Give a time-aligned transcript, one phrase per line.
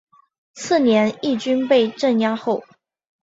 [0.55, 2.63] 次年义军被镇压后。